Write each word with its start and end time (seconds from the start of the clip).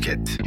Podcast. 0.00 0.40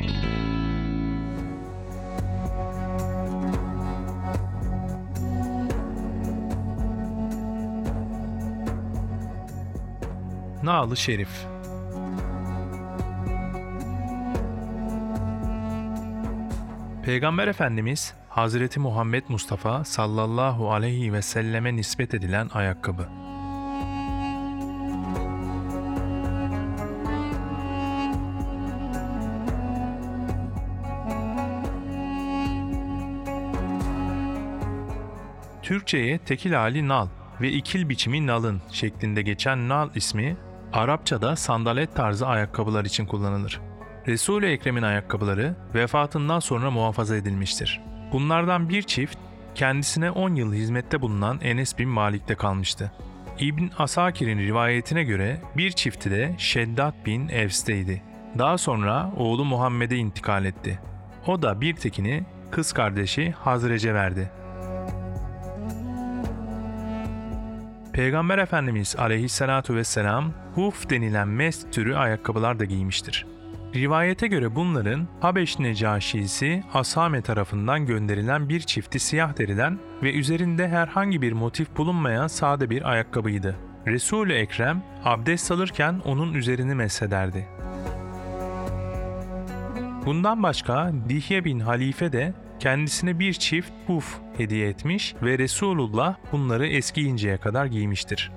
Nağlı 10.64 10.98
Şerif 10.98 11.30
Peygamber 17.04 17.48
Efendimiz 17.48 18.14
Hazreti 18.30 18.80
Muhammed 18.80 19.24
Mustafa 19.28 19.86
sallallahu 19.86 20.72
aleyhi 20.72 21.14
ve 21.14 21.22
selleme 21.22 21.76
nispet 21.76 22.14
edilen 22.14 22.50
ayakkabı. 22.54 23.23
Türkçe'ye 35.64 36.18
tekil 36.18 36.54
hali 36.54 36.88
nal 36.88 37.08
ve 37.42 37.52
ikil 37.52 37.90
biçimi 37.90 38.28
nalın 38.28 38.62
şeklinde 38.72 39.22
geçen 39.22 39.70
nal 39.70 39.90
ismi 39.96 40.38
Arapçada 40.74 41.36
sandalet 41.36 41.96
tarzı 41.96 42.28
ayakkabılar 42.28 42.86
için 42.86 43.06
kullanılır. 43.06 43.62
Resul-i 44.08 44.46
Ekrem'in 44.46 44.82
ayakkabıları 44.82 45.56
vefatından 45.76 46.40
sonra 46.40 46.72
muhafaza 46.72 47.16
edilmiştir. 47.16 47.82
Bunlardan 48.12 48.70
bir 48.70 48.82
çift 48.82 49.18
kendisine 49.56 50.12
10 50.12 50.36
yıl 50.36 50.54
hizmette 50.54 51.02
bulunan 51.02 51.40
Enes 51.42 51.78
bin 51.78 51.90
Malik'te 51.90 52.36
kalmıştı. 52.36 52.92
İbn 53.40 53.70
Asakir'in 53.78 54.40
rivayetine 54.40 55.04
göre 55.04 55.42
bir 55.58 55.72
çifti 55.72 56.12
de 56.12 56.36
Şeddat 56.38 57.06
bin 57.06 57.30
Evs'teydi. 57.30 58.02
Daha 58.38 58.58
sonra 58.58 59.12
oğlu 59.18 59.46
Muhammed'e 59.46 59.96
intikal 59.96 60.46
etti. 60.46 60.80
O 61.28 61.42
da 61.42 61.62
bir 61.62 61.76
tekini 61.76 62.24
kız 62.52 62.74
kardeşi 62.74 63.32
Hazrece 63.32 63.94
verdi. 63.94 64.43
Peygamber 67.94 68.38
Efendimiz 68.38 68.96
aleyhissalatu 68.96 69.76
vesselam 69.76 70.34
huf 70.56 70.90
denilen 70.90 71.28
mest 71.28 71.74
türü 71.74 71.96
ayakkabılar 71.96 72.60
da 72.60 72.66
giymiştir. 72.66 73.26
Rivayete 73.76 74.28
göre 74.28 74.56
bunların 74.56 75.08
Habeş 75.22 75.60
Necaşisi 75.60 76.64
Asame 76.74 77.22
tarafından 77.22 77.86
gönderilen 77.86 78.50
bir 78.50 78.60
çifti 78.60 79.00
siyah 79.00 79.38
deriden 79.38 79.80
ve 80.04 80.14
üzerinde 80.14 80.68
herhangi 80.68 81.22
bir 81.22 81.32
motif 81.32 81.78
bulunmayan 81.78 82.28
sade 82.28 82.70
bir 82.70 82.92
ayakkabıydı. 82.92 83.56
Resul-i 83.88 84.34
Ekrem 84.34 84.84
abdest 85.04 85.52
alırken 85.52 86.02
onun 86.06 86.34
üzerini 86.34 86.76
meshederdi. 86.76 87.48
Bundan 90.06 90.44
başka 90.44 90.92
Dihye 91.10 91.46
bin 91.46 91.60
Halife 91.60 92.12
de 92.12 92.34
kendisine 92.64 93.20
bir 93.20 93.34
çift 93.34 93.72
huf 93.88 94.18
hediye 94.38 94.70
etmiş 94.70 95.16
ve 95.24 95.38
Resulullah 95.38 96.16
bunları 96.32 96.68
eskiyinceye 96.68 97.38
kadar 97.38 97.66
giymiştir. 97.66 98.32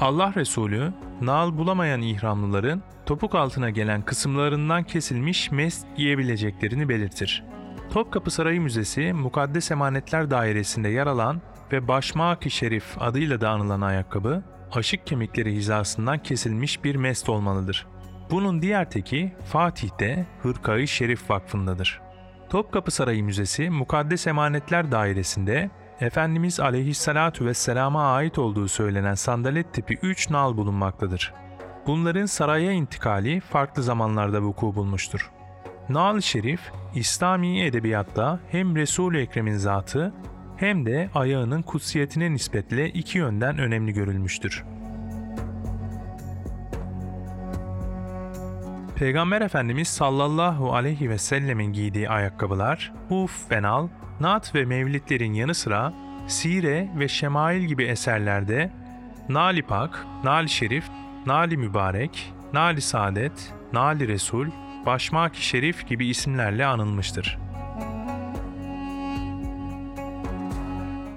Allah 0.00 0.32
Resulü, 0.36 0.92
nal 1.20 1.58
bulamayan 1.58 2.02
ihramlıların 2.02 2.82
topuk 3.06 3.34
altına 3.34 3.70
gelen 3.70 4.02
kısımlarından 4.02 4.82
kesilmiş 4.82 5.50
mest 5.50 5.86
giyebileceklerini 5.96 6.88
belirtir. 6.88 7.44
Topkapı 7.92 8.30
Sarayı 8.30 8.60
Müzesi, 8.60 9.12
Mukaddes 9.12 9.70
Emanetler 9.70 10.30
Dairesi'nde 10.30 10.88
yer 10.88 11.06
alan 11.06 11.40
ve 11.72 11.88
Başmak-ı 11.88 12.50
Şerif 12.50 12.84
adıyla 13.00 13.40
da 13.40 13.50
anılan 13.50 13.80
ayakkabı, 13.80 14.42
aşık 14.72 15.06
kemikleri 15.06 15.52
hizasından 15.52 16.18
kesilmiş 16.18 16.84
bir 16.84 16.96
mest 16.96 17.28
olmalıdır. 17.28 17.91
Bunun 18.32 18.62
diğer 18.62 18.90
teki 18.90 19.32
Fatih'te 19.44 20.26
Hırkayı 20.42 20.88
Şerif 20.88 21.30
Vakfı'ndadır. 21.30 22.00
Topkapı 22.50 22.90
Sarayı 22.90 23.24
Müzesi 23.24 23.70
Mukaddes 23.70 24.26
Emanetler 24.26 24.92
Dairesi'nde 24.92 25.70
Efendimiz 26.00 26.60
aleyhissalatu 26.60 27.46
vesselama 27.46 28.12
ait 28.12 28.38
olduğu 28.38 28.68
söylenen 28.68 29.14
sandalet 29.14 29.74
tipi 29.74 29.98
3 30.02 30.30
nal 30.30 30.56
bulunmaktadır. 30.56 31.34
Bunların 31.86 32.26
saraya 32.26 32.72
intikali 32.72 33.40
farklı 33.40 33.82
zamanlarda 33.82 34.42
vuku 34.42 34.74
bulmuştur. 34.74 35.30
Nal-ı 35.88 36.22
Şerif, 36.22 36.60
İslami 36.94 37.60
edebiyatta 37.60 38.40
hem 38.50 38.76
Resul-i 38.76 39.18
Ekrem'in 39.18 39.56
zatı 39.56 40.14
hem 40.56 40.86
de 40.86 41.10
ayağının 41.14 41.62
kutsiyetine 41.62 42.32
nispetle 42.32 42.88
iki 42.88 43.18
yönden 43.18 43.58
önemli 43.58 43.92
görülmüştür. 43.92 44.64
Peygamber 49.02 49.40
Efendimiz 49.40 49.88
sallallahu 49.88 50.74
aleyhi 50.74 51.10
ve 51.10 51.18
sellemin 51.18 51.72
giydiği 51.72 52.08
ayakkabılar, 52.08 52.92
huf 53.08 53.50
ve 53.50 53.62
nal, 53.62 53.88
naat 54.20 54.54
ve 54.54 54.64
mevlitlerin 54.64 55.32
yanı 55.32 55.54
sıra 55.54 55.92
sire 56.26 56.88
ve 56.98 57.08
şemail 57.08 57.62
gibi 57.62 57.84
eserlerde 57.84 58.70
Nali 59.28 59.62
Pak, 59.62 60.06
Nali 60.24 60.48
Şerif, 60.48 60.84
Nali 61.26 61.56
Mübarek, 61.56 62.32
Nali 62.52 62.80
Saadet, 62.80 63.54
Nali 63.72 64.08
Resul, 64.08 64.46
Başmak-ı 64.86 65.42
Şerif 65.42 65.88
gibi 65.88 66.06
isimlerle 66.06 66.66
anılmıştır. 66.66 67.38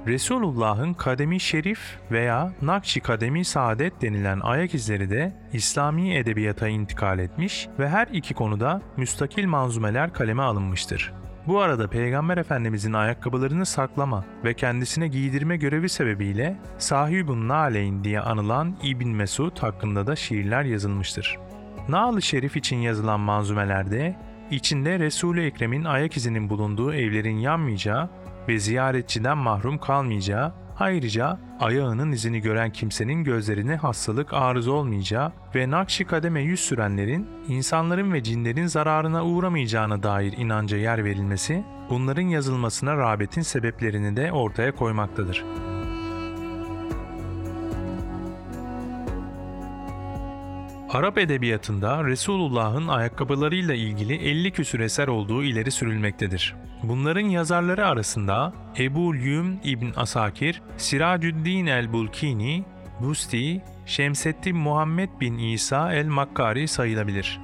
Resulullah'ın 0.07 0.93
kademi 0.93 1.39
şerif 1.39 1.79
veya 2.11 2.53
nakşi 2.61 2.99
kademi 2.99 3.45
saadet 3.45 4.01
denilen 4.01 4.39
ayak 4.39 4.73
izleri 4.73 5.09
de 5.09 5.33
İslami 5.53 6.15
edebiyata 6.15 6.67
intikal 6.67 7.19
etmiş 7.19 7.67
ve 7.79 7.89
her 7.89 8.07
iki 8.07 8.33
konuda 8.33 8.81
müstakil 8.97 9.45
manzumeler 9.45 10.13
kaleme 10.13 10.43
alınmıştır. 10.43 11.13
Bu 11.47 11.59
arada 11.59 11.87
Peygamber 11.87 12.37
Efendimizin 12.37 12.93
ayakkabılarını 12.93 13.65
saklama 13.65 14.25
ve 14.43 14.53
kendisine 14.53 15.07
giydirme 15.07 15.57
görevi 15.57 15.89
sebebiyle 15.89 16.57
Sahibun 16.77 17.47
Naleyn 17.47 18.03
diye 18.03 18.19
anılan 18.19 18.77
İbn 18.83 19.07
Mesud 19.07 19.57
hakkında 19.57 20.07
da 20.07 20.15
şiirler 20.15 20.63
yazılmıştır. 20.63 21.37
Nal-ı 21.89 22.21
Şerif 22.21 22.57
için 22.57 22.77
yazılan 22.77 23.19
manzumelerde 23.19 24.15
içinde 24.51 24.99
Resul-i 24.99 25.45
Ekrem'in 25.45 25.83
ayak 25.83 26.17
izinin 26.17 26.49
bulunduğu 26.49 26.93
evlerin 26.93 27.37
yanmayacağı 27.37 28.09
ve 28.47 28.59
ziyaretçiden 28.59 29.37
mahrum 29.37 29.77
kalmayacağı, 29.77 30.53
ayrıca 30.79 31.39
ayağının 31.59 32.11
izini 32.11 32.39
gören 32.39 32.71
kimsenin 32.71 33.23
gözlerine 33.23 33.75
hastalık 33.75 34.33
arız 34.33 34.67
olmayacağı 34.67 35.31
ve 35.55 35.71
nakşi 35.71 36.05
kademe 36.05 36.41
yüz 36.41 36.59
sürenlerin 36.59 37.27
insanların 37.47 38.13
ve 38.13 38.23
cinlerin 38.23 38.67
zararına 38.67 39.25
uğramayacağına 39.25 40.03
dair 40.03 40.33
inanca 40.37 40.77
yer 40.77 41.03
verilmesi, 41.03 41.63
bunların 41.89 42.27
yazılmasına 42.27 42.97
rağbetin 42.97 43.41
sebeplerini 43.41 44.15
de 44.15 44.31
ortaya 44.31 44.75
koymaktadır. 44.75 45.45
Arap 50.95 51.17
edebiyatında 51.17 52.03
Resulullah'ın 52.03 52.87
ayakkabılarıyla 52.87 53.73
ilgili 53.73 54.13
50 54.13 54.51
küsür 54.51 54.79
eser 54.79 55.07
olduğu 55.07 55.43
ileri 55.43 55.71
sürülmektedir. 55.71 56.55
Bunların 56.83 57.29
yazarları 57.29 57.87
arasında 57.87 58.53
Ebu 58.79 59.13
Lüm 59.13 59.59
İbn 59.63 59.87
Asakir, 59.95 60.61
Siracüddin 60.77 61.65
el-Bulkini, 61.65 62.65
Busti, 62.99 63.61
Şemseddin 63.85 64.57
Muhammed 64.57 65.09
bin 65.21 65.37
İsa 65.37 65.93
el-Makkari 65.93 66.67
sayılabilir. 66.67 67.39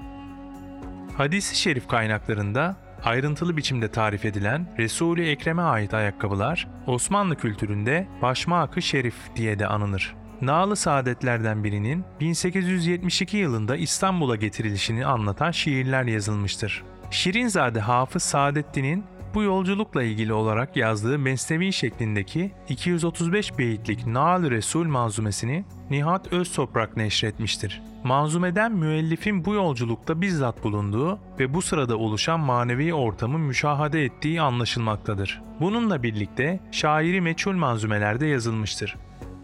Hadis-i 1.18 1.56
şerif 1.56 1.88
kaynaklarında 1.88 2.76
ayrıntılı 3.04 3.58
biçimde 3.58 3.92
tarif 3.92 4.26
edilen 4.26 4.76
Resul-i 4.78 5.30
Ekrem'e 5.30 5.62
ait 5.62 5.94
ayakkabılar 5.94 6.68
Osmanlı 6.88 7.36
kültüründe 7.36 8.08
başmak 8.22 8.82
şerif 8.82 9.16
diye 9.36 9.60
de 9.60 9.68
anılır. 9.68 10.21
Nağlı 10.42 10.76
saadetlerden 10.76 11.64
birinin 11.64 12.04
1872 12.20 13.38
yılında 13.38 13.76
İstanbul'a 13.76 14.36
getirilişini 14.36 15.06
anlatan 15.06 15.52
şiirler 15.52 16.04
yazılmıştır. 16.04 16.84
Şirinzade 17.12 17.80
Hafız 17.80 18.24
Saadettin'in 18.24 19.04
bu 19.34 19.44
yolculukla 19.44 20.04
ilgili 20.04 20.34
olarak 20.34 20.78
yazdığı 20.78 21.20
Mesnevi 21.20 21.74
şeklindeki 21.74 22.52
235 22.70 23.58
beyitlik 23.58 24.08
Naal 24.08 24.50
Resul 24.50 24.86
manzumesini 24.86 25.66
Nihat 25.90 26.34
Öztoprak 26.34 26.98
neşretmiştir. 26.98 27.82
Manzumeden 28.04 28.72
müellifin 28.72 29.46
bu 29.46 29.54
yolculukta 29.54 30.22
bizzat 30.22 30.64
bulunduğu 30.64 31.20
ve 31.40 31.54
bu 31.54 31.62
sırada 31.62 31.98
oluşan 31.98 32.40
manevi 32.40 32.94
ortamı 32.94 33.40
müşahede 33.40 34.04
ettiği 34.04 34.42
anlaşılmaktadır. 34.42 35.42
Bununla 35.60 36.04
birlikte 36.04 36.60
şairi 36.72 37.22
meçhul 37.22 37.56
manzumelerde 37.56 38.28
yazılmıştır. 38.28 38.98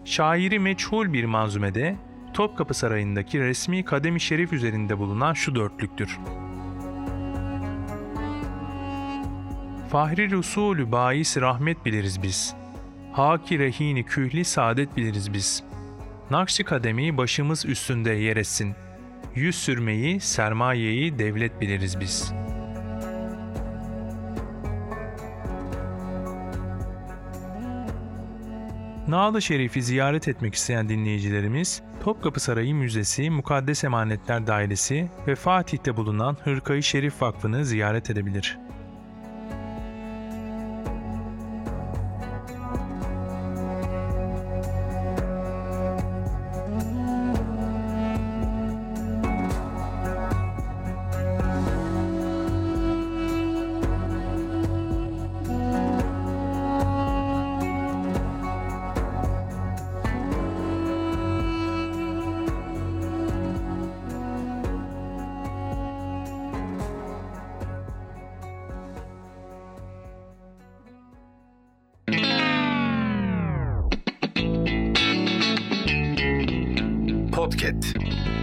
Şairi 0.08 0.60
meçhul 0.60 1.14
bir 1.14 1.26
manzumede 1.26 1.96
Topkapı 2.34 2.74
Sarayı'ndaki 2.74 3.40
resmi 3.40 3.86
kademi 3.86 4.22
şerif 4.22 4.54
üzerinde 4.54 4.98
bulunan 4.98 5.34
şu 5.34 5.56
dörtlüktür. 5.56 6.20
Fahri 9.90 10.32
Resulü 10.32 10.92
bahis 10.92 11.38
rahmet 11.38 11.86
biliriz 11.86 12.24
biz. 12.24 12.56
Haki 13.12 13.60
rehini 13.60 14.04
kühli 14.04 14.46
saadet 14.46 14.98
biliriz 14.98 15.34
biz. 15.34 15.64
Nakşi 16.32 16.64
kademi 16.64 17.18
başımız 17.18 17.66
üstünde 17.66 18.12
yer 18.12 18.38
etsin. 18.38 18.76
Yüz 19.36 19.56
sürmeyi, 19.56 20.20
sermayeyi 20.20 21.20
devlet 21.20 21.62
biliriz 21.62 22.00
biz. 22.00 22.34
Nağlı 29.08 29.42
Şerif'i 29.42 29.84
ziyaret 29.84 30.28
etmek 30.28 30.56
isteyen 30.56 30.90
dinleyicilerimiz, 30.90 31.82
Topkapı 32.04 32.40
Sarayı 32.40 32.76
Müzesi, 32.76 33.30
Mukaddes 33.30 33.84
Emanetler 33.84 34.48
Dairesi 34.48 35.10
ve 35.28 35.36
Fatih'te 35.36 35.98
bulunan 35.98 36.38
Hırkayı 36.44 36.84
Şerif 36.84 37.22
Vakfı'nı 37.22 37.66
ziyaret 37.66 38.10
edebilir. 38.10 38.58
Podcast. 77.48 78.37